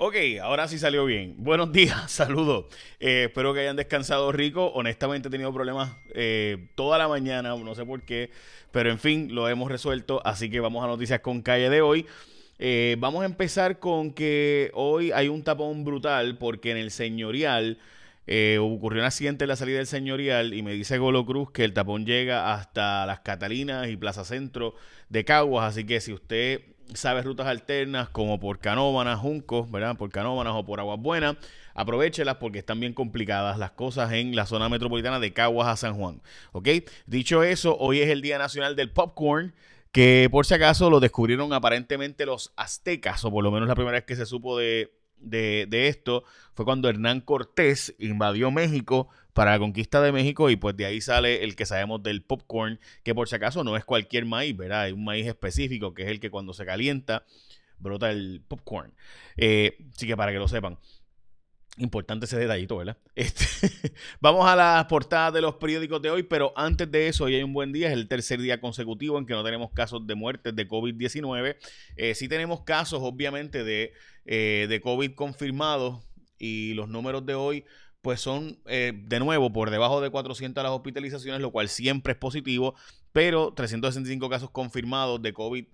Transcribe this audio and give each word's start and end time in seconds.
Ok, 0.00 0.14
ahora 0.40 0.68
sí 0.68 0.78
salió 0.78 1.04
bien. 1.06 1.34
Buenos 1.38 1.72
días, 1.72 2.08
saludos. 2.12 2.66
Eh, 3.00 3.24
espero 3.26 3.52
que 3.52 3.60
hayan 3.60 3.74
descansado 3.74 4.30
rico. 4.30 4.66
Honestamente 4.66 5.26
he 5.26 5.30
tenido 5.30 5.52
problemas 5.52 5.90
eh, 6.14 6.68
toda 6.76 6.98
la 6.98 7.08
mañana, 7.08 7.56
no 7.56 7.74
sé 7.74 7.84
por 7.84 8.02
qué, 8.02 8.30
pero 8.70 8.92
en 8.92 9.00
fin, 9.00 9.34
lo 9.34 9.48
hemos 9.48 9.68
resuelto. 9.68 10.24
Así 10.24 10.50
que 10.50 10.60
vamos 10.60 10.84
a 10.84 10.86
noticias 10.86 11.18
con 11.18 11.42
calle 11.42 11.68
de 11.68 11.80
hoy. 11.80 12.06
Eh, 12.60 12.94
vamos 13.00 13.22
a 13.22 13.26
empezar 13.26 13.80
con 13.80 14.12
que 14.12 14.70
hoy 14.74 15.10
hay 15.10 15.26
un 15.26 15.42
tapón 15.42 15.84
brutal 15.84 16.38
porque 16.38 16.70
en 16.70 16.76
el 16.76 16.92
señorial 16.92 17.78
ocurrió 18.60 19.00
un 19.00 19.06
accidente 19.06 19.44
en 19.46 19.48
la 19.48 19.56
salida 19.56 19.78
del 19.78 19.86
señorial 19.86 20.54
y 20.54 20.62
me 20.62 20.74
dice 20.74 20.98
Golo 20.98 21.24
Cruz 21.26 21.50
que 21.50 21.64
el 21.64 21.72
tapón 21.72 22.04
llega 22.06 22.54
hasta 22.54 23.06
las 23.06 23.20
Catalinas 23.20 23.88
y 23.88 23.96
Plaza 23.96 24.24
Centro 24.24 24.76
de 25.08 25.24
Caguas. 25.24 25.70
Así 25.72 25.84
que 25.84 26.00
si 26.00 26.12
usted 26.12 26.60
sabe 26.94 27.22
rutas 27.22 27.46
alternas 27.46 28.08
como 28.08 28.40
por 28.40 28.58
Canómanas, 28.58 29.18
Juncos, 29.18 29.70
¿verdad? 29.70 29.96
Por 29.96 30.10
Canómanas 30.10 30.54
o 30.56 30.64
por 30.64 30.80
Aguas 30.80 30.98
Buenas, 30.98 31.36
aprovechelas 31.74 32.36
porque 32.36 32.58
están 32.58 32.80
bien 32.80 32.94
complicadas 32.94 33.58
las 33.58 33.72
cosas 33.72 34.12
en 34.12 34.34
la 34.34 34.46
zona 34.46 34.68
metropolitana 34.68 35.20
de 35.20 35.32
Caguas 35.32 35.68
a 35.68 35.76
San 35.76 35.94
Juan, 35.94 36.20
¿ok? 36.52 36.68
Dicho 37.06 37.42
eso, 37.42 37.76
hoy 37.78 38.00
es 38.00 38.08
el 38.08 38.22
Día 38.22 38.38
Nacional 38.38 38.76
del 38.76 38.90
Popcorn, 38.90 39.54
que 39.92 40.28
por 40.30 40.46
si 40.46 40.54
acaso 40.54 40.90
lo 40.90 41.00
descubrieron 41.00 41.52
aparentemente 41.52 42.26
los 42.26 42.52
aztecas, 42.56 43.24
o 43.24 43.30
por 43.30 43.44
lo 43.44 43.50
menos 43.50 43.68
la 43.68 43.74
primera 43.74 43.96
vez 43.98 44.04
que 44.04 44.16
se 44.16 44.26
supo 44.26 44.58
de, 44.58 44.92
de 45.18 45.88
esto 45.88 46.24
fue 46.54 46.64
cuando 46.64 46.88
Hernán 46.88 47.20
Cortés 47.20 47.94
invadió 47.98 48.50
México 48.50 49.08
para 49.38 49.52
la 49.52 49.60
conquista 49.60 50.02
de 50.02 50.10
México 50.10 50.50
y 50.50 50.56
pues 50.56 50.76
de 50.76 50.84
ahí 50.84 51.00
sale 51.00 51.44
el 51.44 51.54
que 51.54 51.64
sabemos 51.64 52.02
del 52.02 52.24
popcorn, 52.24 52.80
que 53.04 53.14
por 53.14 53.28
si 53.28 53.36
acaso 53.36 53.62
no 53.62 53.76
es 53.76 53.84
cualquier 53.84 54.24
maíz, 54.24 54.56
¿verdad? 54.56 54.80
Hay 54.80 54.92
un 54.92 55.04
maíz 55.04 55.28
específico 55.28 55.94
que 55.94 56.02
es 56.02 56.08
el 56.08 56.18
que 56.18 56.28
cuando 56.28 56.52
se 56.52 56.66
calienta 56.66 57.24
brota 57.78 58.10
el 58.10 58.42
popcorn. 58.48 58.92
Eh, 59.36 59.78
así 59.94 60.08
que 60.08 60.16
para 60.16 60.32
que 60.32 60.38
lo 60.38 60.48
sepan. 60.48 60.76
Importante 61.76 62.26
ese 62.26 62.36
detallito, 62.36 62.78
¿verdad? 62.78 62.98
Este, 63.14 63.92
vamos 64.20 64.44
a 64.44 64.56
las 64.56 64.84
portadas 64.86 65.32
de 65.32 65.40
los 65.40 65.54
periódicos 65.54 66.02
de 66.02 66.10
hoy, 66.10 66.24
pero 66.24 66.52
antes 66.56 66.90
de 66.90 67.06
eso, 67.06 67.22
hoy 67.22 67.36
hay 67.36 67.44
un 67.44 67.52
buen 67.52 67.72
día, 67.72 67.86
es 67.86 67.92
el 67.92 68.08
tercer 68.08 68.40
día 68.40 68.60
consecutivo 68.60 69.18
en 69.18 69.26
que 69.26 69.34
no 69.34 69.44
tenemos 69.44 69.70
casos 69.70 70.04
de 70.04 70.16
muertes 70.16 70.56
de 70.56 70.66
COVID-19. 70.66 71.56
Eh, 71.94 72.16
sí 72.16 72.26
tenemos 72.26 72.64
casos, 72.64 72.98
obviamente, 73.04 73.62
de, 73.62 73.92
eh, 74.24 74.66
de 74.68 74.80
COVID 74.80 75.14
confirmados 75.14 76.04
y 76.40 76.74
los 76.74 76.88
números 76.88 77.24
de 77.24 77.36
hoy 77.36 77.64
pues 78.02 78.20
son 78.20 78.58
eh, 78.66 78.92
de 78.94 79.20
nuevo 79.20 79.52
por 79.52 79.70
debajo 79.70 80.00
de 80.00 80.10
400 80.10 80.62
las 80.62 80.72
hospitalizaciones, 80.72 81.40
lo 81.40 81.50
cual 81.50 81.68
siempre 81.68 82.12
es 82.12 82.18
positivo, 82.18 82.74
pero 83.12 83.52
365 83.52 84.28
casos 84.28 84.50
confirmados 84.50 85.20
de 85.22 85.32
COVID 85.32 85.64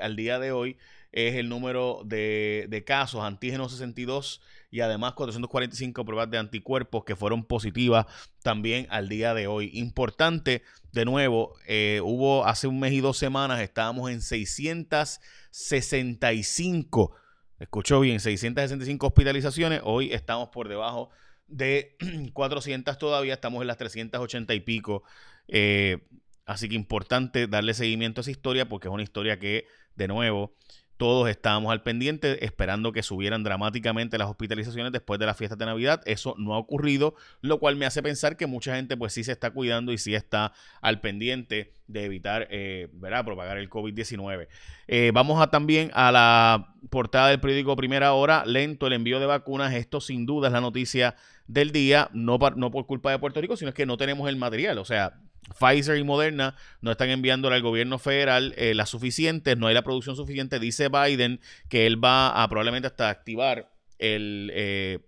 al 0.00 0.16
día 0.16 0.38
de 0.38 0.52
hoy 0.52 0.76
es 1.12 1.34
el 1.36 1.48
número 1.48 2.02
de, 2.04 2.82
casos, 2.84 3.22
antígenos 3.22 3.70
62 3.72 4.42
y 4.72 4.80
además 4.80 5.12
445 5.12 6.04
pruebas 6.04 6.28
de 6.30 6.38
anticuerpos 6.38 7.04
que 7.04 7.14
fueron 7.14 7.44
positivas 7.44 8.06
también 8.42 8.88
al 8.90 9.08
día 9.08 9.32
de 9.34 9.46
hoy. 9.46 9.70
Importante, 9.74 10.64
de 10.90 11.04
nuevo, 11.04 11.54
eh, 11.68 12.00
hubo 12.02 12.44
hace 12.44 12.66
un 12.66 12.80
mes 12.80 12.92
y 12.92 13.00
dos 13.00 13.16
semanas, 13.16 13.60
estábamos 13.60 14.10
en 14.10 14.22
665, 14.22 17.12
escuchó 17.60 18.00
bien, 18.00 18.18
665 18.18 19.06
hospitalizaciones, 19.06 19.82
hoy 19.84 20.12
estamos 20.12 20.48
por 20.48 20.68
debajo 20.68 21.10
de 21.46 21.96
400 22.32 22.98
todavía, 22.98 23.34
estamos 23.34 23.60
en 23.60 23.68
las 23.68 23.78
380 23.78 24.54
y 24.54 24.60
pico. 24.60 25.02
Eh, 25.48 25.98
así 26.46 26.68
que 26.68 26.74
importante 26.74 27.46
darle 27.46 27.74
seguimiento 27.74 28.20
a 28.20 28.22
esa 28.22 28.30
historia 28.30 28.68
porque 28.68 28.88
es 28.88 28.94
una 28.94 29.02
historia 29.02 29.38
que, 29.38 29.66
de 29.94 30.08
nuevo, 30.08 30.54
todos 30.96 31.28
estábamos 31.28 31.72
al 31.72 31.82
pendiente 31.82 32.44
esperando 32.44 32.92
que 32.92 33.02
subieran 33.02 33.42
dramáticamente 33.42 34.16
las 34.16 34.28
hospitalizaciones 34.28 34.92
después 34.92 35.18
de 35.18 35.26
las 35.26 35.36
fiestas 35.36 35.58
de 35.58 35.66
Navidad. 35.66 36.02
Eso 36.06 36.34
no 36.38 36.54
ha 36.54 36.58
ocurrido, 36.58 37.14
lo 37.40 37.58
cual 37.58 37.76
me 37.76 37.86
hace 37.86 38.02
pensar 38.02 38.36
que 38.36 38.46
mucha 38.46 38.76
gente 38.76 38.96
pues 38.96 39.12
sí 39.12 39.24
se 39.24 39.32
está 39.32 39.50
cuidando 39.50 39.92
y 39.92 39.98
sí 39.98 40.14
está 40.14 40.52
al 40.80 41.00
pendiente 41.00 41.72
de 41.88 42.04
evitar 42.04 42.46
eh, 42.50 42.88
propagar 43.24 43.58
el 43.58 43.68
COVID-19. 43.68 44.48
Eh, 44.86 45.10
vamos 45.12 45.42
a 45.42 45.48
también 45.48 45.90
a 45.94 46.12
la 46.12 46.74
portada 46.90 47.28
del 47.28 47.40
periódico 47.40 47.76
Primera 47.76 48.12
Hora. 48.12 48.44
Lento 48.46 48.86
el 48.86 48.92
envío 48.92 49.18
de 49.20 49.26
vacunas. 49.26 49.74
Esto 49.74 50.00
sin 50.00 50.26
duda 50.26 50.48
es 50.48 50.52
la 50.52 50.60
noticia 50.60 51.16
del 51.46 51.72
día, 51.72 52.08
no, 52.12 52.38
no 52.56 52.70
por 52.70 52.86
culpa 52.86 53.10
de 53.10 53.18
Puerto 53.18 53.40
Rico, 53.40 53.56
sino 53.56 53.70
es 53.70 53.74
que 53.74 53.86
no 53.86 53.96
tenemos 53.96 54.28
el 54.28 54.36
material. 54.36 54.78
O 54.78 54.84
sea, 54.84 55.20
Pfizer 55.58 55.98
y 55.98 56.04
Moderna 56.04 56.56
no 56.80 56.90
están 56.90 57.10
enviándole 57.10 57.56
al 57.56 57.62
gobierno 57.62 57.98
federal 57.98 58.54
eh, 58.56 58.74
las 58.74 58.90
suficientes, 58.90 59.56
no 59.56 59.66
hay 59.66 59.74
la 59.74 59.82
producción 59.82 60.16
suficiente. 60.16 60.58
Dice 60.58 60.88
Biden 60.88 61.40
que 61.68 61.86
él 61.86 62.02
va 62.02 62.42
a 62.42 62.48
probablemente 62.48 62.86
hasta 62.86 63.08
activar 63.08 63.70
eh, 63.98 64.98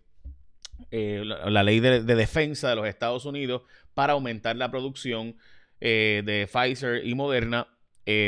eh, 0.91 1.23
la, 1.25 1.63
ley 1.63 1.81
de, 1.81 2.03
defensa 2.03 2.71
de 2.71 2.77
los 2.77 2.87
Estados 2.87 3.25
Unidos 3.25 3.63
para 3.95 4.13
aumentar 4.13 4.57
la 4.57 4.71
producción 4.71 5.37
de 5.79 6.49
Pfizer 6.51 7.07
y 7.07 7.15
Moderna 7.15 7.69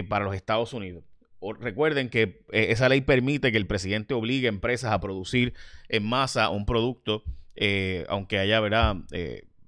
para 0.09 0.25
los 0.25 0.35
Estados 0.35 0.73
Unidos. 0.75 1.05
recuerden 1.61 2.11
que 2.11 2.43
esa 2.53 2.89
ley 2.89 3.01
permite 3.01 3.51
que 3.51 3.59
el 3.59 3.67
presidente 3.67 4.13
obligue 4.13 4.49
a 4.49 4.51
empresas 4.51 4.93
a 4.93 5.01
producir 5.01 5.55
en 5.89 6.05
masa 6.05 6.51
un 6.51 6.67
producto, 6.67 7.23
aunque 8.09 8.39
haya, 8.39 8.61
¿verdad? 8.61 8.97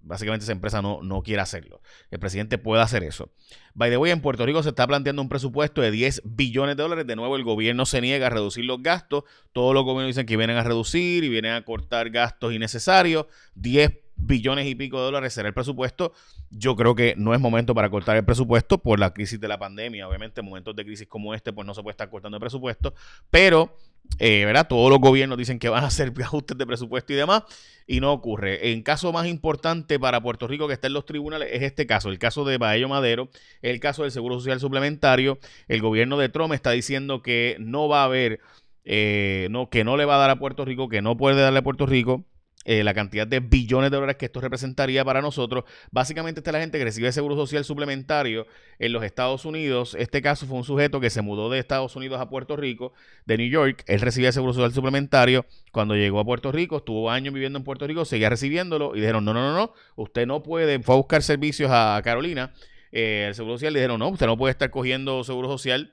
Básicamente 0.02 0.44
esa 0.44 0.52
empresa 0.52 0.82
no, 0.82 1.00
no 1.02 1.22
quiere 1.22 1.42
hacerlo. 1.42 1.80
El 2.10 2.18
presidente 2.18 2.58
puede 2.58 2.82
hacer 2.82 3.02
eso. 3.02 3.30
By 3.74 3.90
the 3.90 3.96
way, 3.96 4.10
en 4.10 4.20
Puerto 4.20 4.44
Rico 4.46 4.62
se 4.62 4.70
está 4.70 4.86
planteando 4.86 5.22
un 5.22 5.28
presupuesto 5.28 5.80
de 5.80 5.90
10 5.90 6.22
billones 6.24 6.76
de 6.76 6.82
dólares. 6.82 7.06
De 7.06 7.16
nuevo, 7.16 7.36
el 7.36 7.44
gobierno 7.44 7.86
se 7.86 8.00
niega 8.00 8.26
a 8.26 8.30
reducir 8.30 8.64
los 8.64 8.82
gastos. 8.82 9.24
Todos 9.52 9.74
los 9.74 9.84
gobiernos 9.84 10.08
dicen 10.08 10.26
que 10.26 10.36
vienen 10.36 10.56
a 10.56 10.64
reducir 10.64 11.24
y 11.24 11.28
vienen 11.28 11.52
a 11.52 11.64
cortar 11.64 12.10
gastos 12.10 12.52
innecesarios. 12.52 13.26
10 13.54 13.92
billones 14.20 14.66
y 14.66 14.75
pico 14.75 14.98
de 14.98 15.04
dólares 15.04 15.32
será 15.32 15.48
el 15.48 15.54
presupuesto. 15.54 16.12
Yo 16.50 16.76
creo 16.76 16.94
que 16.94 17.14
no 17.16 17.34
es 17.34 17.41
momento 17.41 17.75
para 17.75 17.91
cortar 17.91 18.16
el 18.16 18.25
presupuesto 18.25 18.78
por 18.78 18.98
la 18.98 19.12
crisis 19.12 19.41
de 19.41 19.48
la 19.48 19.58
pandemia. 19.58 20.08
Obviamente, 20.08 20.41
en 20.41 20.47
momentos 20.47 20.75
de 20.76 20.84
crisis 20.84 21.06
como 21.06 21.34
este, 21.34 21.53
pues 21.53 21.66
no 21.66 21.75
se 21.75 21.82
puede 21.82 21.92
estar 21.92 22.10
cortando 22.10 22.36
el 22.36 22.41
presupuesto. 22.41 22.94
Pero 23.30 23.75
eh, 24.19 24.44
¿verdad? 24.44 24.66
Todos 24.69 24.91
los 24.91 25.00
gobiernos 25.00 25.38
dicen 25.38 25.59
que 25.59 25.69
van 25.69 25.84
a 25.84 25.86
hacer 25.86 26.12
ajustes 26.22 26.56
de 26.59 26.66
presupuesto 26.66 27.12
y 27.12 27.16
demás, 27.16 27.42
y 27.86 28.00
no 28.00 28.12
ocurre. 28.12 28.72
En 28.72 28.82
caso 28.82 29.12
más 29.12 29.26
importante 29.26 29.98
para 29.98 30.20
Puerto 30.22 30.47
Rico 30.47 30.66
que 30.66 30.75
está 30.75 30.88
en 30.88 30.94
los 30.94 31.06
tribunales 31.06 31.48
es 31.53 31.62
este 31.62 31.86
caso, 31.86 32.10
el 32.10 32.19
caso 32.19 32.44
de 32.44 32.59
Baello 32.59 32.88
Madero, 32.88 33.30
el 33.62 33.80
caso 33.80 34.03
del 34.03 34.12
Seguro 34.12 34.38
Social 34.38 34.60
Suplementario. 34.60 35.38
El 35.69 35.80
gobierno 35.80 36.19
de 36.19 36.28
Trump 36.28 36.53
está 36.53 36.72
diciendo 36.72 37.22
que 37.22 37.56
no 37.60 37.88
va 37.88 38.03
a 38.03 38.04
haber, 38.04 38.41
eh, 38.84 39.48
no, 39.50 39.70
que 39.70 39.84
no 39.84 39.97
le 39.97 40.04
va 40.04 40.16
a 40.16 40.19
dar 40.19 40.30
a 40.30 40.38
Puerto 40.38 40.64
Rico, 40.64 40.88
que 40.88 41.03
no 41.03 41.16
puede 41.16 41.41
darle 41.41 41.60
a 41.60 41.62
Puerto 41.62 41.86
Rico 41.86 42.25
eh, 42.70 42.84
la 42.84 42.94
cantidad 42.94 43.26
de 43.26 43.41
billones 43.41 43.91
de 43.91 43.97
dólares 43.97 44.14
que 44.14 44.26
esto 44.26 44.41
representaría 44.41 45.04
para 45.04 45.20
nosotros. 45.20 45.64
Básicamente, 45.91 46.38
esta 46.38 46.50
es 46.50 46.53
la 46.53 46.60
gente 46.60 46.78
que 46.78 46.84
recibe 46.84 47.10
seguro 47.10 47.34
social 47.34 47.64
suplementario 47.64 48.47
en 48.78 48.92
los 48.92 49.03
Estados 49.03 49.44
Unidos. 49.44 49.97
Este 49.98 50.22
caso 50.22 50.47
fue 50.47 50.56
un 50.56 50.62
sujeto 50.62 51.00
que 51.00 51.10
se 51.10 51.20
mudó 51.20 51.50
de 51.50 51.59
Estados 51.59 51.97
Unidos 51.97 52.20
a 52.20 52.28
Puerto 52.28 52.54
Rico, 52.56 52.92
de 53.26 53.38
New 53.38 53.48
York. 53.48 53.82
Él 53.88 54.00
recibía 54.00 54.30
seguro 54.30 54.53
social 54.53 54.72
suplementario. 54.72 55.47
Cuando 55.72 55.97
llegó 55.97 56.20
a 56.20 56.25
Puerto 56.25 56.53
Rico, 56.53 56.76
estuvo 56.76 57.10
años 57.10 57.34
viviendo 57.34 57.59
en 57.59 57.64
Puerto 57.64 57.88
Rico, 57.88 58.04
seguía 58.04 58.30
recibiéndolo 58.30 58.94
y 58.94 59.00
dijeron: 59.00 59.25
No, 59.25 59.34
no, 59.34 59.41
no, 59.41 59.53
no, 59.53 59.72
usted 59.97 60.28
no 60.28 60.44
puede. 60.44 60.78
Fue 60.78 60.94
a 60.94 60.98
buscar 60.98 61.25
servicios 61.25 61.72
a 61.72 62.00
Carolina. 62.04 62.53
Eh, 62.92 63.25
el 63.26 63.34
seguro 63.34 63.56
social 63.56 63.72
le 63.72 63.80
dijeron: 63.80 63.98
No, 63.98 64.10
usted 64.10 64.26
no 64.26 64.38
puede 64.38 64.53
estar 64.53 64.70
cogiendo 64.70 65.25
seguro 65.25 65.48
social 65.48 65.92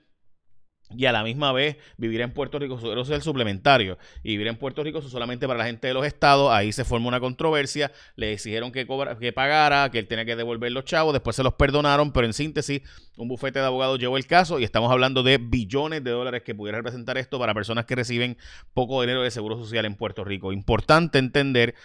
y 0.96 1.06
a 1.06 1.12
la 1.12 1.24
misma 1.24 1.52
vez 1.52 1.78
vivir 1.98 2.22
en 2.22 2.32
Puerto 2.32 2.60
Rico, 2.60 2.80
es 3.02 3.10
el 3.10 3.22
suplementario, 3.22 3.98
y 4.24 4.32
vivir 4.32 4.48
en 4.48 4.56
Puerto 4.56 4.84
Rico 4.84 5.02
solamente 5.02 5.48
para 5.48 5.60
la 5.60 5.66
gente 5.66 5.88
de 5.88 5.94
los 5.94 6.06
estados, 6.06 6.52
ahí 6.52 6.72
se 6.72 6.86
formó 6.86 7.08
una 7.08 7.20
controversia, 7.20 7.92
le 8.16 8.34
exigieron 8.34 8.72
que, 8.72 8.88
que 9.20 9.34
pagara, 9.34 9.90
que 9.92 10.00
él 10.00 10.08
tenía 10.08 10.26
que 10.26 10.36
devolver 10.36 10.72
los 10.72 10.86
chavos, 10.86 11.14
después 11.14 11.36
se 11.36 11.44
los 11.44 11.54
perdonaron, 11.54 12.12
pero 12.12 12.26
en 12.26 12.34
síntesis, 12.34 12.82
un 13.18 13.28
bufete 13.28 13.60
de 13.60 13.66
abogados 13.66 14.00
llevó 14.00 14.18
el 14.18 14.28
caso 14.28 14.60
y 14.60 14.64
estamos 14.64 14.92
hablando 14.92 15.24
de 15.24 15.38
billones 15.38 16.04
de 16.04 16.12
dólares 16.12 16.44
que 16.44 16.56
pudiera 16.56 16.78
representar 16.78 17.18
esto 17.18 17.40
para 17.40 17.54
personas 17.54 17.86
que 17.86 17.96
reciben 17.96 18.38
poco 18.74 19.02
dinero 19.02 19.22
de 19.24 19.32
seguro 19.32 19.58
social 19.58 19.86
en 19.86 19.96
Puerto 19.96 20.24
Rico. 20.24 20.54
Importante 20.54 21.20
entender 21.20 21.76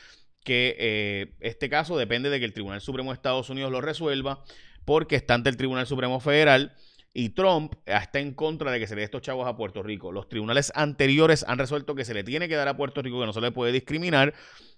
que 0.45 0.77
eh, 0.79 1.35
este 1.41 1.69
caso 1.69 1.97
depende 1.97 2.31
de 2.31 2.39
que 2.39 2.45
el 2.45 2.53
Tribunal 2.53 2.81
Supremo 2.81 3.11
de 3.11 3.15
Estados 3.15 3.49
Unidos 3.51 3.71
lo 3.71 3.81
resuelva, 3.81 4.43
porque 4.85 5.17
está 5.17 5.35
ante 5.35 5.49
el 5.49 5.57
Tribunal 5.57 5.87
Supremo 5.87 6.21
Federal, 6.21 6.75
y 7.15 7.31
Trump 7.31 7.75
está 7.85 8.21
en 8.21 8.33
contra 8.33 8.71
de 8.71 8.81
que 8.81 8.87
se 8.87 8.95
le 8.95 9.01
dé 9.01 9.05
estos 9.05 9.23
chavos 9.23 9.47
a 9.47 9.57
Puerto 9.57 9.83
Rico. 9.83 10.13
Los 10.13 10.29
tribunales 10.29 10.73
anteriores 10.75 11.45
han 11.47 11.59
resuelto 11.59 11.95
que 11.95 12.05
se 12.05 12.15
le 12.15 12.25
tiene 12.25 12.49
que 12.49 12.57
dar 12.57 12.69
a 12.69 12.77
Puerto 12.77 13.03
Rico, 13.03 13.21
que 13.21 13.27
no 13.27 13.33
se 13.33 13.41
le 13.41 13.53
puede 13.53 13.73
discriminar 13.73 14.33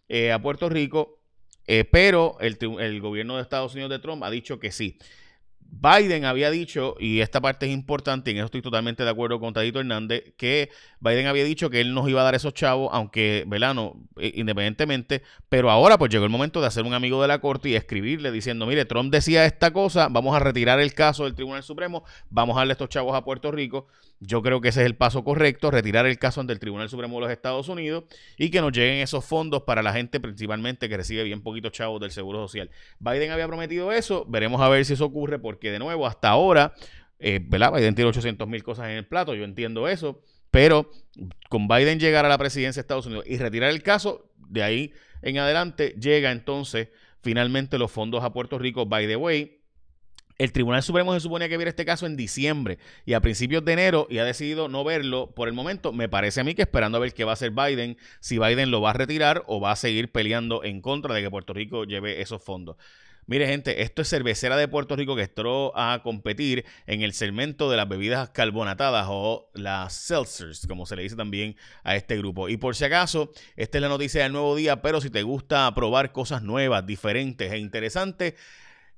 eh, 0.09 0.33
a 0.33 0.43
Puerto 0.43 0.69
Rico, 0.69 1.21
eh, 1.67 1.85
pero 1.85 2.37
el, 2.41 3.01
gobierno 3.01 3.37
de 3.37 3.43
Estados 3.43 3.75
Unidos 3.75 3.91
de 3.91 4.01
Trump 4.01 4.23
ha 4.25 4.31
dicho 4.31 4.59
que 4.59 4.73
sí. 4.73 4.99
Biden 5.81 6.25
había 6.25 6.51
dicho, 6.51 6.95
y 7.01 7.21
esta 7.21 7.41
parte 7.41 7.67
es 7.67 7.73
importante, 7.73 8.31
y 8.31 8.35
en 8.35 8.39
eso 8.39 8.47
estoy 8.47 8.63
totalmente 8.63 9.03
de 9.05 9.11
acuerdo 9.11 9.41
con 9.41 9.53
Tadito 9.53 9.81
Hernández, 9.81 10.35
que 10.37 10.71
Biden 11.01 11.27
había 11.27 11.45
dicho 11.45 11.69
que 11.69 11.81
él 11.81 11.95
nos 11.95 12.09
iba 12.09 12.21
a 12.21 12.25
dar 12.25 12.35
esos 12.35 12.55
chavos, 12.55 12.91
aunque, 12.93 13.45
velano, 13.47 13.97
eh, 14.19 14.33
independientemente, 14.37 15.23
pero 15.49 15.71
ahora 15.71 15.99
pues 15.99 16.11
llegó 16.13 16.25
el 16.25 16.31
momento 16.31 16.61
de 16.61 16.69
hacer 16.69 16.85
un 16.85 16.95
amigo 16.95 17.21
de 17.21 17.29
la 17.29 17.41
corte 17.41 17.69
y 17.71 17.75
escribirle 17.75 18.31
diciendo, 18.31 18.67
mire, 18.67 18.85
Trump 18.85 19.13
decía 19.13 19.45
esta 19.47 19.73
cosa, 19.73 20.09
vamos 20.09 20.37
a 20.37 20.39
retirar 20.39 20.79
el 20.81 20.95
caso 20.95 21.25
del 21.25 21.35
Tribunal 21.35 21.63
Supremo, 21.63 22.05
vamos 22.31 22.57
a 22.57 22.61
darle 22.61 22.73
estos 22.73 22.89
chavos 22.89 23.15
a 23.15 23.25
Puerto 23.25 23.51
Rico, 23.51 23.89
Yo 24.21 24.43
creo 24.43 24.61
que 24.61 24.69
ese 24.69 24.81
es 24.81 24.87
el 24.87 24.97
paso 24.97 25.23
correcto, 25.25 25.71
retirar 25.71 26.07
el 26.07 26.19
caso 26.19 26.41
ante 26.41 26.53
el 26.53 26.59
Tribunal 26.59 26.89
Supremo 26.89 27.17
de 27.17 27.23
los 27.23 27.31
Estados 27.31 27.69
Unidos 27.69 28.05
y 28.39 28.51
que 28.51 28.61
nos 28.61 28.73
lleguen 28.73 28.99
esos 28.99 29.25
fondos 29.25 29.63
para 29.63 29.83
la 29.83 29.93
gente 29.93 30.21
principalmente 30.21 30.89
que 30.89 30.97
recibe 30.97 31.25
bien 31.25 31.43
poquitos 31.43 31.73
chavos 31.73 32.01
del 32.01 32.11
Seguro 32.11 32.41
Social. 32.47 32.71
Biden 33.01 33.33
había 33.33 33.47
prometido 33.47 33.93
eso, 33.93 34.25
veremos 34.27 34.61
a 34.61 34.69
ver 34.69 34.85
si 34.85 34.95
eso 34.95 35.05
ocurre 35.05 35.39
porque 35.39 35.71
de 35.71 35.79
nuevo 35.79 36.07
hasta 36.07 36.29
ahora, 36.29 36.75
eh, 37.19 37.41
¿verdad? 37.43 37.73
Biden 37.73 37.95
tiene 37.95 38.09
800 38.09 38.49
mil 38.49 38.63
cosas 38.63 38.87
en 38.87 38.93
el 38.97 39.07
plato, 39.07 39.35
yo 39.35 39.45
entiendo 39.45 39.89
eso, 39.89 40.23
pero 40.51 40.91
con 41.51 41.69
Biden 41.69 41.99
llegar 41.99 42.25
a 42.25 42.29
la 42.29 42.39
presidencia 42.39 42.81
de 42.81 42.85
Estados 42.85 43.07
Unidos 43.07 43.25
y 43.27 43.37
retirar 43.37 43.71
el 43.71 43.83
caso, 43.83 44.31
de 44.49 44.63
ahí 44.63 44.93
en 45.23 45.39
adelante 45.39 45.97
llega 46.01 46.31
entonces 46.31 46.89
finalmente 47.23 47.79
los 47.79 47.91
fondos 47.91 48.23
a 48.23 48.33
Puerto 48.33 48.59
Rico, 48.59 48.87
by 48.87 49.07
the 49.07 49.17
way. 49.17 49.64
El 50.37 50.51
Tribunal 50.51 50.83
Supremo 50.83 51.15
se 51.15 51.21
suponía 51.21 51.49
que 51.49 51.57
viera 51.57 51.69
este 51.69 51.85
caso 51.85 52.07
en 52.07 52.17
diciembre 52.17 52.79
y 53.07 53.13
a 53.13 53.21
principios 53.21 53.65
de 53.65 53.73
enero 53.73 54.09
y 54.11 54.19
ha 54.19 54.25
decidido 54.25 54.69
no 54.69 54.83
verlo 54.83 55.31
por 55.31 55.47
el 55.47 55.55
momento. 55.55 55.93
Me 55.93 56.09
parece 56.09 56.41
a 56.41 56.45
mí 56.45 56.55
que 56.55 56.63
esperando 56.63 56.99
a 56.99 57.01
ver 57.01 57.15
qué 57.15 57.23
va 57.23 57.33
a 57.33 57.35
hacer 57.35 57.53
Biden, 57.53 57.97
si 58.19 58.39
Biden 58.39 58.73
lo 58.73 58.81
va 58.81 58.91
a 58.91 58.95
retirar 58.95 59.45
o 59.47 59.61
va 59.61 59.71
a 59.71 59.77
seguir 59.77 60.11
peleando 60.11 60.65
en 60.65 60.81
contra 60.81 61.15
de 61.15 61.23
que 61.23 61.31
Puerto 61.31 61.53
Rico 61.53 61.85
lleve 61.85 62.21
esos 62.21 62.43
fondos. 62.43 62.77
Mire, 63.27 63.47
gente, 63.47 63.83
esto 63.83 64.03
es 64.03 64.09
cervecera 64.09 64.57
de 64.57 64.69
Puerto 64.69 64.97
Rico 64.97 65.17
que 65.17 65.23
entró 65.23 65.73
a 65.79 66.03
competir 66.03 66.67
en 66.87 67.01
el 67.01 67.15
segmento 67.15 67.71
de 67.71 67.77
las 67.79 67.89
bebidas 67.89 68.29
carbonatadas 68.31 69.07
o 69.09 69.51
las 69.55 69.95
seltzers, 69.95 70.67
como 70.67 70.85
se 70.85 70.97
le 70.97 71.05
dice 71.05 71.17
también 71.17 71.57
a 71.85 71.97
este 71.97 72.19
grupo. 72.19 72.51
Y 72.51 72.59
por 72.59 72.77
si 72.77 72.85
acaso, 72.85 73.33
esta 73.57 73.79
es 73.79 73.83
la 73.83 73.89
noticia 73.89 74.25
del 74.25 74.33
nuevo 74.33 74.55
día, 74.57 74.83
pero 74.83 75.01
si 75.01 75.09
te 75.09 75.23
gusta 75.23 75.73
probar 75.75 76.13
cosas 76.13 76.43
nuevas, 76.43 76.85
diferentes 76.85 77.51
e 77.51 77.57
interesantes, 77.57 78.35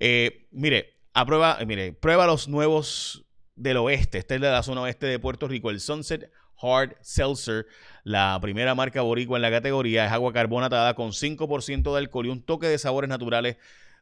eh, 0.00 0.48
mire, 0.50 0.95
prueba, 1.24 1.56
eh, 1.60 1.66
mire, 1.66 1.92
prueba 1.92 2.26
los 2.26 2.48
nuevos 2.48 3.24
del 3.54 3.78
oeste. 3.78 4.18
Este 4.18 4.34
es 4.34 4.40
de 4.40 4.50
la 4.50 4.62
zona 4.62 4.82
oeste 4.82 5.06
de 5.06 5.18
Puerto 5.18 5.48
Rico, 5.48 5.70
el 5.70 5.80
Sunset 5.80 6.30
Hard 6.60 6.96
Seltzer, 7.00 7.66
la 8.04 8.38
primera 8.40 8.74
marca 8.74 9.02
boricua 9.02 9.38
en 9.38 9.42
la 9.42 9.50
categoría, 9.50 10.06
es 10.06 10.12
agua 10.12 10.32
carbonatada 10.32 10.94
con 10.94 11.12
5% 11.12 11.92
de 11.92 11.98
alcohol 11.98 12.26
y 12.26 12.30
un 12.30 12.42
toque 12.42 12.66
de 12.66 12.78
sabores 12.78 13.08
naturales 13.08 13.56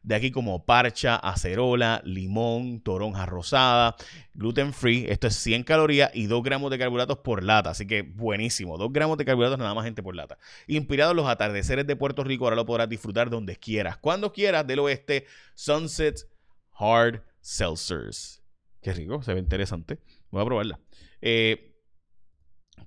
de 0.05 0.13
aquí 0.13 0.29
como 0.29 0.65
parcha, 0.65 1.15
acerola, 1.15 1.99
limón, 2.05 2.79
toronja 2.81 3.25
rosada, 3.25 3.95
gluten 4.35 4.71
free. 4.71 5.07
Esto 5.09 5.25
es 5.25 5.35
100 5.37 5.63
calorías 5.63 6.11
y 6.13 6.27
2 6.27 6.43
gramos 6.43 6.69
de 6.69 6.77
carbohidratos 6.77 7.17
por 7.19 7.43
lata. 7.43 7.71
Así 7.71 7.87
que 7.87 8.03
buenísimo. 8.03 8.77
2 8.77 8.93
gramos 8.93 9.17
de 9.17 9.25
carbohidratos 9.25 9.57
nada 9.57 9.73
más 9.73 9.83
gente 9.83 10.03
por 10.03 10.15
lata. 10.15 10.37
Inspirado 10.67 11.15
los 11.15 11.27
atardeceres 11.27 11.87
de 11.87 11.95
Puerto 11.95 12.23
Rico, 12.23 12.45
ahora 12.45 12.55
lo 12.55 12.67
podrás 12.67 12.87
disfrutar 12.87 13.31
donde 13.31 13.55
quieras. 13.55 13.97
Cuando 13.97 14.31
quieras 14.31 14.67
del 14.67 14.77
oeste, 14.77 15.25
Sunset 15.55 16.29
Hard 16.77 17.23
Seltzers. 17.41 18.41
Qué 18.81 18.93
rico, 18.93 19.21
se 19.23 19.33
ve 19.33 19.39
interesante. 19.39 19.99
Voy 20.29 20.41
a 20.41 20.45
probarla. 20.45 20.79
Eh, 21.21 21.71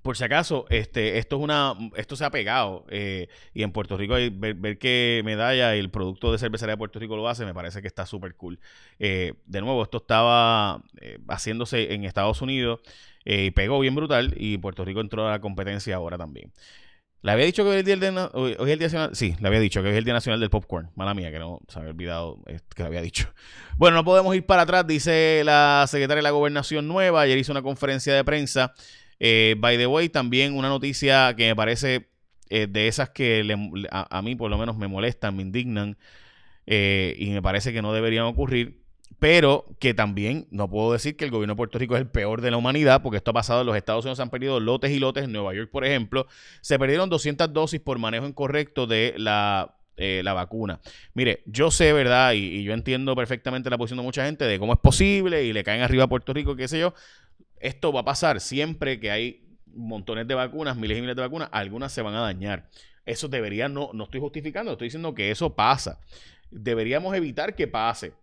por 0.01 0.15
si 0.15 0.23
acaso, 0.23 0.65
este, 0.69 1.17
esto 1.17 1.37
es 1.37 1.41
una, 1.41 1.73
esto 1.95 2.15
se 2.15 2.23
ha 2.23 2.29
pegado 2.29 2.85
eh, 2.89 3.27
y 3.53 3.63
en 3.63 3.71
Puerto 3.71 3.97
Rico 3.97 4.13
ver, 4.13 4.53
ver, 4.53 4.77
que 4.77 5.21
Medalla, 5.25 5.75
el 5.75 5.89
producto 5.89 6.31
de 6.31 6.37
cervecería 6.37 6.73
de 6.73 6.77
Puerto 6.77 6.99
Rico 6.99 7.17
lo 7.17 7.27
hace, 7.27 7.43
me 7.43 7.53
parece 7.53 7.81
que 7.81 7.87
está 7.87 8.05
súper 8.05 8.35
cool. 8.35 8.59
Eh, 8.99 9.33
de 9.45 9.61
nuevo, 9.61 9.83
esto 9.83 9.97
estaba 9.97 10.83
haciéndose 11.27 11.93
en 11.93 12.05
Estados 12.05 12.41
Unidos 12.41 12.79
y 13.25 13.51
pegó 13.51 13.79
bien 13.79 13.95
brutal 13.95 14.33
y 14.37 14.57
Puerto 14.57 14.85
Rico 14.85 15.01
entró 15.01 15.27
a 15.27 15.31
la 15.31 15.41
competencia 15.41 15.95
ahora 15.95 16.17
también. 16.17 16.53
¿Le 17.21 17.31
había 17.31 17.45
dicho 17.45 17.63
que 17.63 17.69
hoy 17.69 17.77
es 17.77 17.87
el 17.87 17.99
día, 17.99 18.29
hoy, 18.33 18.53
es 18.53 18.59
el 18.59 18.79
día 18.79 18.87
nacional? 18.87 19.09
Sí, 19.13 19.35
le 19.39 19.47
había 19.47 19.59
dicho 19.59 19.81
que 19.81 19.87
hoy 19.89 19.93
es 19.93 19.97
el 19.97 20.05
día 20.05 20.13
nacional 20.13 20.39
del 20.39 20.49
popcorn. 20.49 20.89
Mala 20.95 21.13
mía, 21.13 21.31
que 21.31 21.39
no 21.39 21.59
se 21.67 21.79
había 21.79 21.91
olvidado 21.91 22.41
que 22.45 22.83
le 22.83 22.87
había 22.87 23.01
dicho. 23.01 23.33
Bueno, 23.77 23.95
no 23.95 24.03
podemos 24.03 24.35
ir 24.35 24.45
para 24.45 24.63
atrás, 24.63 24.85
dice 24.85 25.41
la 25.45 25.85
secretaria 25.87 26.17
de 26.17 26.23
la 26.23 26.31
Gobernación 26.31 26.87
Nueva. 26.87 27.21
Ayer 27.21 27.37
hizo 27.37 27.53
una 27.53 27.61
conferencia 27.61 28.13
de 28.13 28.25
prensa. 28.25 28.73
Eh, 29.19 29.55
by 29.57 29.77
the 29.77 29.87
way, 29.87 30.09
también 30.09 30.53
una 30.53 30.67
noticia 30.67 31.33
que 31.37 31.47
me 31.47 31.55
parece 31.55 32.09
eh, 32.49 32.67
de 32.69 32.87
esas 32.87 33.11
que 33.11 33.45
a, 33.91 34.21
mí 34.21 34.35
por 34.35 34.49
lo 34.49 34.57
menos 34.57 34.77
me 34.77 34.87
molestan, 34.87 35.35
me 35.35 35.43
indignan 35.43 35.97
eh, 36.65 37.15
y 37.17 37.29
me 37.29 37.41
parece 37.41 37.71
que 37.71 37.81
no 37.81 37.93
deberían 37.93 38.25
ocurrir 38.25 38.78
pero 39.19 39.65
que 39.79 39.93
también 39.93 40.47
no 40.49 40.69
puedo 40.69 40.93
decir 40.93 41.17
que 41.17 41.25
el 41.25 41.31
gobierno 41.31 41.53
de 41.53 41.57
Puerto 41.57 41.77
Rico 41.77 41.95
es 41.95 42.01
el 42.01 42.07
peor 42.07 42.41
de 42.41 42.51
la 42.51 42.57
humanidad, 42.57 43.01
porque 43.01 43.17
esto 43.17 43.31
ha 43.31 43.33
pasado 43.33 43.65
los 43.65 43.75
Estados 43.75 44.05
Unidos, 44.05 44.19
han 44.21 44.29
perdido 44.29 44.59
lotes 44.61 44.91
y 44.91 44.99
lotes, 44.99 45.25
en 45.25 45.33
Nueva 45.33 45.53
York, 45.53 45.69
por 45.69 45.85
ejemplo, 45.85 46.25
se 46.61 46.79
perdieron 46.79 47.09
200 47.09 47.51
dosis 47.51 47.81
por 47.81 47.99
manejo 47.99 48.25
incorrecto 48.25 48.87
de 48.87 49.13
la, 49.17 49.75
eh, 49.97 50.21
la 50.23 50.33
vacuna. 50.33 50.79
Mire, 51.13 51.43
yo 51.45 51.69
sé, 51.69 51.91
¿verdad? 51.91 52.31
Y, 52.33 52.63
yo 52.63 52.73
entiendo 52.73 53.13
perfectamente 53.15 53.69
la 53.69 53.77
posición 53.77 53.97
de 53.97 54.03
mucha 54.03 54.25
gente 54.25 54.45
de 54.45 54.57
cómo 54.57 54.71
es 54.71 54.79
posible 54.79 55.43
y 55.43 55.51
le 55.51 55.65
caen 55.65 55.81
arriba 55.81 56.05
a 56.05 56.07
Puerto 56.07 56.33
Rico, 56.33 56.55
qué 56.55 56.69
sé 56.69 56.79
yo. 56.79 56.93
Esto 57.59 57.91
va 57.91 58.01
a 58.01 58.05
pasar 58.05 58.39
siempre 58.39 59.01
que 59.01 59.11
hay 59.11 59.43
montones 59.65 60.27
de 60.27 60.35
vacunas, 60.35 60.77
miles 60.77 60.97
y 60.97 61.01
miles 61.01 61.17
de 61.17 61.21
vacunas, 61.21 61.49
algunas 61.51 61.91
se 61.91 62.01
van 62.01 62.15
a 62.15 62.21
dañar. 62.21 62.69
Eso 63.05 63.27
debería, 63.27 63.67
no, 63.67 63.89
no 63.93 64.05
estoy 64.05 64.21
justificando, 64.21 64.71
estoy 64.71 64.85
diciendo 64.85 65.13
que 65.13 65.29
eso 65.29 65.53
pasa. 65.55 65.99
Deberíamos 66.51 67.13
evitar 67.15 67.53
que 67.53 67.67
pase 67.67 68.13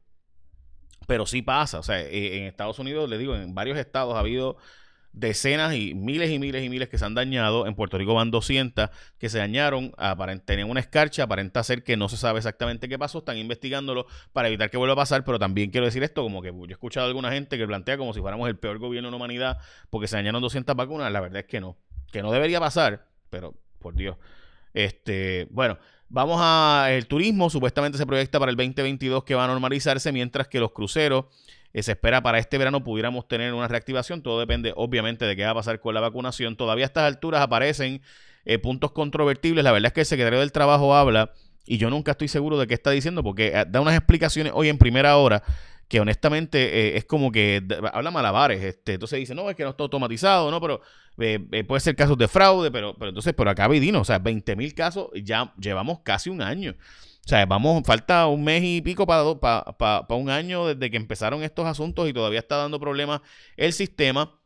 pero 1.06 1.26
sí 1.26 1.42
pasa. 1.42 1.78
O 1.78 1.82
sea, 1.82 2.00
eh, 2.00 2.38
en 2.38 2.44
Estados 2.44 2.78
Unidos, 2.78 3.08
les 3.08 3.18
digo, 3.18 3.34
en 3.34 3.54
varios 3.54 3.78
estados 3.78 4.14
ha 4.14 4.20
habido 4.20 4.56
decenas 5.16 5.74
y 5.74 5.94
miles 5.94 6.30
y 6.30 6.38
miles 6.38 6.62
y 6.62 6.68
miles 6.68 6.88
que 6.88 6.98
se 6.98 7.04
han 7.04 7.14
dañado. 7.14 7.66
En 7.66 7.74
Puerto 7.74 7.98
Rico 7.98 8.14
van 8.14 8.30
200 8.30 8.90
que 9.18 9.28
se 9.28 9.38
dañaron. 9.38 9.92
Tenían 10.44 10.70
una 10.70 10.80
escarcha, 10.80 11.24
aparenta 11.24 11.64
ser 11.64 11.82
que 11.82 11.96
no 11.96 12.08
se 12.08 12.16
sabe 12.16 12.38
exactamente 12.38 12.88
qué 12.88 12.98
pasó. 12.98 13.18
Están 13.18 13.38
investigándolo 13.38 14.06
para 14.32 14.48
evitar 14.48 14.70
que 14.70 14.76
vuelva 14.76 14.92
a 14.92 14.96
pasar. 14.96 15.24
Pero 15.24 15.38
también 15.38 15.70
quiero 15.70 15.86
decir 15.86 16.02
esto, 16.02 16.22
como 16.22 16.42
que 16.42 16.48
yo 16.48 16.66
he 16.68 16.72
escuchado 16.72 17.06
a 17.06 17.08
alguna 17.08 17.32
gente 17.32 17.58
que 17.58 17.66
plantea 17.66 17.96
como 17.96 18.12
si 18.12 18.20
fuéramos 18.20 18.48
el 18.48 18.58
peor 18.58 18.78
gobierno 18.78 19.08
de 19.08 19.10
la 19.12 19.16
humanidad 19.16 19.58
porque 19.90 20.06
se 20.06 20.16
dañaron 20.16 20.42
200 20.42 20.76
vacunas. 20.76 21.10
La 21.10 21.20
verdad 21.20 21.40
es 21.40 21.46
que 21.46 21.60
no. 21.60 21.76
Que 22.12 22.22
no 22.22 22.30
debería 22.30 22.60
pasar, 22.60 23.06
pero 23.30 23.54
por 23.78 23.94
Dios. 23.94 24.16
Este, 24.74 25.48
bueno, 25.50 25.78
Vamos 26.08 26.38
a 26.40 26.88
el 26.90 27.06
turismo, 27.06 27.50
supuestamente 27.50 27.98
se 27.98 28.06
proyecta 28.06 28.38
para 28.38 28.50
el 28.50 28.56
2022 28.56 29.24
que 29.24 29.34
va 29.34 29.44
a 29.44 29.48
normalizarse, 29.48 30.12
mientras 30.12 30.46
que 30.46 30.60
los 30.60 30.72
cruceros 30.72 31.26
eh, 31.72 31.82
se 31.82 31.92
espera 31.92 32.22
para 32.22 32.38
este 32.38 32.58
verano 32.58 32.84
pudiéramos 32.84 33.26
tener 33.26 33.52
una 33.52 33.68
reactivación. 33.68 34.22
Todo 34.22 34.40
depende, 34.40 34.72
obviamente, 34.76 35.24
de 35.24 35.36
qué 35.36 35.44
va 35.44 35.50
a 35.50 35.54
pasar 35.54 35.80
con 35.80 35.94
la 35.94 36.00
vacunación. 36.00 36.56
Todavía 36.56 36.84
a 36.84 36.86
estas 36.86 37.04
alturas 37.04 37.42
aparecen 37.42 38.00
eh, 38.44 38.58
puntos 38.58 38.92
controvertibles. 38.92 39.64
La 39.64 39.72
verdad 39.72 39.88
es 39.88 39.92
que 39.92 40.00
el 40.00 40.06
secretario 40.06 40.38
del 40.38 40.52
Trabajo 40.52 40.94
habla 40.94 41.32
y 41.66 41.78
yo 41.78 41.90
nunca 41.90 42.12
estoy 42.12 42.28
seguro 42.28 42.56
de 42.58 42.68
qué 42.68 42.74
está 42.74 42.92
diciendo 42.92 43.24
porque 43.24 43.48
eh, 43.48 43.64
da 43.68 43.80
unas 43.80 43.96
explicaciones 43.96 44.52
hoy 44.54 44.68
en 44.68 44.78
primera 44.78 45.16
hora 45.16 45.42
que 45.88 46.00
honestamente 46.00 46.58
eh, 46.58 46.96
es 46.96 47.04
como 47.04 47.30
que 47.30 47.62
habla 47.92 48.10
malabares. 48.10 48.62
Este, 48.62 48.94
entonces 48.94 49.18
dice, 49.18 49.34
no, 49.34 49.48
es 49.48 49.56
que 49.56 49.64
no 49.64 49.70
está 49.70 49.84
automatizado, 49.84 50.50
¿no? 50.50 50.60
Pero 50.60 50.80
eh, 51.18 51.46
eh, 51.52 51.64
puede 51.64 51.80
ser 51.80 51.94
casos 51.94 52.18
de 52.18 52.28
fraude, 52.28 52.70
pero, 52.70 52.94
pero 52.98 53.10
entonces, 53.10 53.34
pero 53.36 53.50
acá 53.50 53.68
Vidino, 53.68 54.00
o 54.00 54.04
sea, 54.04 54.18
20 54.18 54.56
mil 54.56 54.74
casos, 54.74 55.08
ya 55.22 55.52
llevamos 55.58 56.00
casi 56.00 56.30
un 56.30 56.42
año. 56.42 56.74
O 57.24 57.28
sea, 57.28 57.44
vamos, 57.46 57.82
falta 57.84 58.26
un 58.26 58.44
mes 58.44 58.62
y 58.64 58.80
pico 58.82 59.06
para, 59.06 59.34
para, 59.40 59.74
para 59.76 60.14
un 60.14 60.30
año 60.30 60.66
desde 60.66 60.90
que 60.90 60.96
empezaron 60.96 61.42
estos 61.42 61.66
asuntos 61.66 62.08
y 62.08 62.12
todavía 62.12 62.38
está 62.38 62.56
dando 62.56 62.78
problemas 62.78 63.20
el 63.56 63.72
sistema. 63.72 64.38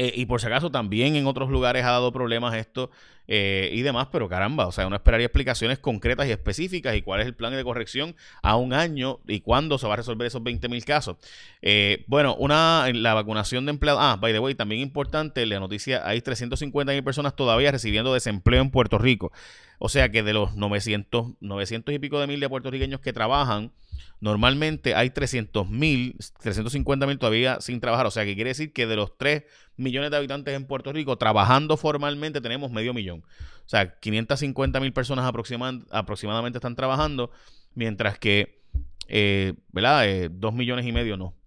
Eh, 0.00 0.12
y 0.14 0.26
por 0.26 0.40
si 0.40 0.46
acaso 0.46 0.70
también 0.70 1.16
en 1.16 1.26
otros 1.26 1.50
lugares 1.50 1.84
ha 1.84 1.90
dado 1.90 2.12
problemas 2.12 2.54
esto 2.54 2.88
eh, 3.26 3.68
y 3.72 3.82
demás, 3.82 4.06
pero 4.12 4.28
caramba, 4.28 4.68
o 4.68 4.72
sea, 4.72 4.86
uno 4.86 4.94
esperaría 4.94 5.26
explicaciones 5.26 5.80
concretas 5.80 6.28
y 6.28 6.30
específicas 6.30 6.94
y 6.94 7.02
cuál 7.02 7.20
es 7.20 7.26
el 7.26 7.34
plan 7.34 7.52
de 7.52 7.64
corrección 7.64 8.14
a 8.40 8.54
un 8.54 8.72
año 8.72 9.18
y 9.26 9.40
cuándo 9.40 9.76
se 9.76 9.88
va 9.88 9.94
a 9.94 9.96
resolver 9.96 10.28
esos 10.28 10.40
20 10.44 10.68
mil 10.68 10.84
casos. 10.84 11.16
Eh, 11.62 12.04
bueno, 12.06 12.36
una, 12.36 12.88
la 12.94 13.12
vacunación 13.12 13.66
de 13.66 13.70
empleados, 13.70 14.00
ah, 14.00 14.16
by 14.20 14.32
the 14.32 14.38
way, 14.38 14.54
también 14.54 14.82
importante, 14.82 15.44
la 15.46 15.58
noticia, 15.58 16.06
hay 16.06 16.20
350 16.20 16.92
mil 16.92 17.02
personas 17.02 17.34
todavía 17.34 17.72
recibiendo 17.72 18.14
desempleo 18.14 18.62
en 18.62 18.70
Puerto 18.70 18.98
Rico. 18.98 19.32
O 19.80 19.88
sea 19.88 20.10
que 20.10 20.22
de 20.22 20.32
los 20.32 20.54
900, 20.54 21.32
900 21.40 21.92
y 21.92 21.98
pico 21.98 22.20
de 22.20 22.28
mil 22.28 22.38
de 22.38 22.48
puertorriqueños 22.48 23.00
que 23.00 23.12
trabajan, 23.12 23.72
normalmente 24.20 24.94
hay 24.94 25.10
300 25.10 25.68
mil, 25.68 26.16
350 26.40 27.06
mil 27.06 27.18
todavía 27.18 27.60
sin 27.60 27.80
trabajar. 27.80 28.06
O 28.06 28.10
sea 28.10 28.24
que 28.24 28.34
quiere 28.34 28.50
decir 28.50 28.72
que 28.72 28.86
de 28.86 28.96
los 28.96 29.16
3 29.16 29.44
millones 29.76 30.10
de 30.10 30.16
habitantes 30.16 30.54
en 30.54 30.66
Puerto 30.66 30.92
Rico, 30.92 31.16
trabajando 31.16 31.76
formalmente 31.76 32.40
tenemos 32.40 32.70
medio 32.70 32.92
millón. 32.94 33.20
O 33.20 33.68
sea, 33.68 33.98
550 33.98 34.80
mil 34.80 34.92
personas 34.92 35.24
aproximadamente 35.26 36.58
están 36.58 36.74
trabajando, 36.74 37.30
mientras 37.74 38.18
que, 38.18 38.62
eh, 39.08 39.54
¿verdad? 39.72 40.08
Eh, 40.08 40.28
2 40.32 40.54
millones 40.54 40.86
y 40.86 40.92
medio 40.92 41.16
no. 41.16 41.37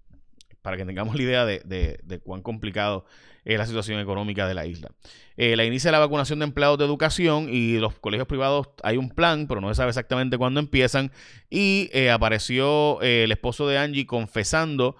Para 0.62 0.78
que 0.78 0.86
tengamos 0.86 1.16
la 1.16 1.22
idea 1.24 1.46
de, 1.46 1.62
de 2.04 2.20
cuán 2.20 2.42
complicado 2.42 3.06
es 3.44 3.58
la 3.58 3.66
situación 3.66 4.00
económica 4.00 4.48
de 4.48 4.54
la 4.54 4.66
isla. 4.66 4.92
Eh, 5.36 5.56
la 5.56 5.66
inicia 5.66 5.92
la 5.92 6.00
vacunación 6.00 6.40
de 6.40 6.46
empleados 6.46 6.78
de 6.78 6.86
educación 6.86 7.48
y 7.50 7.78
los 7.80 7.96
colegios 7.96 8.28
privados 8.28 8.70
hay 8.84 8.98
un 8.98 9.10
plan, 9.10 9.48
pero 9.48 9.62
no 9.62 9.70
se 9.70 9.76
sabe 9.76 9.90
exactamente 9.90 10.38
cuándo 10.38 10.60
empiezan. 10.60 11.12
Y 11.50 11.90
eh, 11.94 12.12
apareció 12.12 13.02
eh, 13.02 13.24
el 13.24 13.32
esposo 13.32 13.68
de 13.68 13.78
Angie 13.78 14.06
confesando 14.06 14.96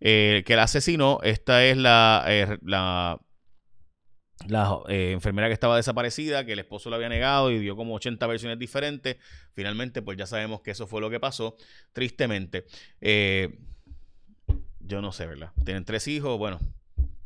que 0.00 0.44
el 0.46 0.58
asesino, 0.58 1.20
esta 1.22 1.64
es 1.64 1.78
la, 1.78 2.58
la, 2.60 3.18
la 4.46 4.82
enfermera 4.86 5.46
que 5.46 5.54
estaba 5.54 5.76
desaparecida, 5.76 6.44
que 6.44 6.52
el 6.52 6.58
esposo 6.58 6.90
lo 6.90 6.96
había 6.96 7.08
negado 7.08 7.50
y 7.50 7.58
dio 7.58 7.74
como 7.74 7.94
80 7.94 8.26
versiones 8.26 8.58
diferentes. 8.58 9.16
Finalmente, 9.54 10.02
pues 10.02 10.18
ya 10.18 10.26
sabemos 10.26 10.60
que 10.60 10.72
eso 10.72 10.86
fue 10.86 11.00
lo 11.00 11.08
que 11.08 11.20
pasó, 11.20 11.56
tristemente. 11.94 12.66
Yo 14.86 15.00
no 15.00 15.12
sé, 15.12 15.26
¿verdad? 15.26 15.50
Tienen 15.64 15.84
tres 15.84 16.08
hijos, 16.08 16.38
bueno, 16.38 16.60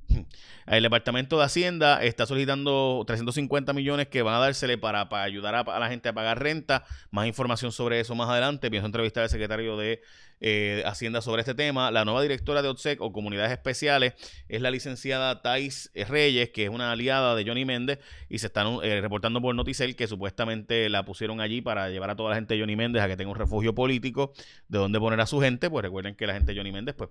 El 0.66 0.82
Departamento 0.82 1.38
de 1.38 1.44
Hacienda 1.44 2.02
está 2.02 2.26
solicitando 2.26 3.02
350 3.06 3.72
millones 3.72 4.08
que 4.08 4.22
van 4.22 4.34
a 4.34 4.38
dársele 4.38 4.78
para, 4.78 5.08
ayudar 5.22 5.54
a, 5.54 5.78
la 5.78 5.88
gente 5.88 6.08
a 6.08 6.12
pagar 6.12 6.42
renta. 6.42 6.84
Más 7.10 7.26
información 7.26 7.72
sobre 7.72 8.00
eso 8.00 8.14
más 8.14 8.28
adelante. 8.28 8.70
Pienso 8.70 8.86
entrevistar 8.86 9.22
al 9.22 9.30
secretario 9.30 9.76
de 9.76 10.02
eh, 10.40 10.82
Hacienda 10.86 11.20
sobre 11.20 11.40
este 11.40 11.54
tema. 11.54 11.90
La 11.90 12.04
nueva 12.04 12.22
directora 12.22 12.62
de 12.62 12.68
OTSEC 12.68 13.00
o 13.00 13.12
Comunidades 13.12 13.52
Especiales 13.52 14.14
es 14.48 14.60
la 14.60 14.70
licenciada 14.70 15.42
Thais 15.42 15.90
Reyes, 15.94 16.50
que 16.50 16.64
es 16.64 16.70
una 16.70 16.92
aliada 16.92 17.34
de 17.34 17.44
Johnny 17.44 17.64
Méndez 17.64 17.98
y 18.28 18.38
se 18.38 18.46
están 18.46 18.78
eh, 18.82 19.00
reportando 19.00 19.40
por 19.40 19.54
Noticel 19.54 19.96
que 19.96 20.06
supuestamente 20.06 20.88
la 20.88 21.04
pusieron 21.04 21.40
allí 21.40 21.60
para 21.60 21.88
llevar 21.90 22.10
a 22.10 22.16
toda 22.16 22.30
la 22.30 22.36
gente 22.36 22.54
de 22.54 22.60
Johnny 22.60 22.76
Méndez 22.76 23.02
a 23.02 23.08
que 23.08 23.16
tenga 23.16 23.30
un 23.30 23.38
refugio 23.38 23.74
político 23.74 24.32
de 24.68 24.78
donde 24.78 24.98
poner 25.00 25.20
a 25.20 25.26
su 25.26 25.40
gente. 25.40 25.70
Pues 25.70 25.82
recuerden 25.82 26.14
que 26.14 26.26
la 26.26 26.34
gente 26.34 26.52
de 26.52 26.58
Johnny 26.58 26.72
Méndez 26.72 26.94
pues 26.94 27.10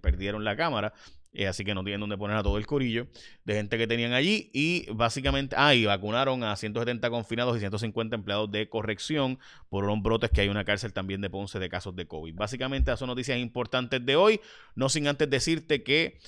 perdieron 0.00 0.44
la 0.44 0.56
cámara, 0.56 0.92
eh, 1.32 1.46
así 1.46 1.64
que 1.64 1.74
no 1.74 1.84
tienen 1.84 2.00
donde 2.00 2.16
poner 2.16 2.36
a 2.36 2.42
todo 2.42 2.56
el 2.56 2.66
corillo 2.66 3.08
de 3.44 3.54
gente 3.54 3.76
que 3.76 3.86
tenían 3.86 4.14
allí 4.14 4.50
y 4.54 4.86
básicamente, 4.92 5.54
ah, 5.58 5.74
y 5.74 5.84
vacunaron 5.84 6.42
a 6.44 6.56
170 6.56 7.10
confinados 7.10 7.56
y 7.56 7.60
150 7.60 8.16
empleados 8.16 8.50
de 8.50 8.70
corrección 8.70 9.38
por 9.68 9.84
unos 9.84 10.02
brotes 10.02 10.30
que 10.30 10.40
hay 10.40 10.48
una 10.48 10.64
cárcel 10.64 10.94
también 10.94 11.20
de 11.20 11.28
Ponce 11.28 11.58
de 11.58 11.68
casos 11.68 11.94
de 11.94 12.06
COVID. 12.06 12.34
Básicamente 12.34 12.90
esas 12.90 13.00
son 13.00 13.08
noticias 13.08 13.38
importantes 13.38 14.04
de 14.06 14.16
hoy, 14.16 14.40
no 14.74 14.88
sin 14.88 15.08
antes 15.08 15.28
decirte 15.28 15.82
que 15.82 16.18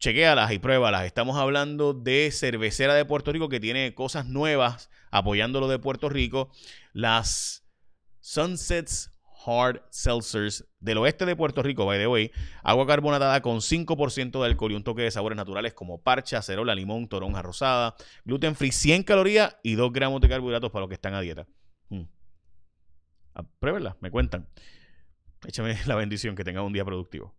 chequéalas 0.00 0.50
y 0.50 0.58
pruébalas. 0.58 1.04
Estamos 1.04 1.36
hablando 1.36 1.94
de 1.94 2.28
Cervecera 2.32 2.94
de 2.94 3.04
Puerto 3.04 3.32
Rico 3.32 3.48
que 3.48 3.60
tiene 3.60 3.94
cosas 3.94 4.26
nuevas 4.26 4.90
apoyando 5.12 5.60
lo 5.60 5.68
de 5.68 5.78
Puerto 5.78 6.08
Rico. 6.08 6.50
Las 6.92 7.64
Sunsets 8.18 9.11
Hard 9.44 9.82
Seltzers 9.90 10.66
del 10.80 10.98
oeste 10.98 11.26
de 11.26 11.36
Puerto 11.36 11.62
Rico, 11.62 11.86
by 11.86 11.98
the 11.98 12.06
way. 12.06 12.30
Agua 12.62 12.86
carbonatada 12.86 13.40
con 13.42 13.58
5% 13.58 14.40
de 14.40 14.46
alcohol 14.46 14.72
y 14.72 14.74
un 14.74 14.84
toque 14.84 15.02
de 15.02 15.10
sabores 15.10 15.36
naturales 15.36 15.74
como 15.74 16.02
parcha, 16.02 16.38
acerola, 16.38 16.74
limón, 16.74 17.08
toronja 17.08 17.42
rosada, 17.42 17.94
gluten 18.24 18.54
free, 18.54 18.72
100 18.72 19.02
calorías 19.02 19.56
y 19.62 19.74
2 19.74 19.92
gramos 19.92 20.20
de 20.20 20.28
carbohidratos 20.28 20.70
para 20.70 20.80
los 20.80 20.88
que 20.88 20.94
están 20.94 21.14
a 21.14 21.20
dieta. 21.20 21.46
Mm. 21.88 22.02
Ah, 23.34 23.44
me 24.00 24.10
cuentan. 24.10 24.48
Échame 25.46 25.76
la 25.86 25.94
bendición, 25.94 26.36
que 26.36 26.44
tengan 26.44 26.64
un 26.64 26.72
día 26.72 26.84
productivo. 26.84 27.34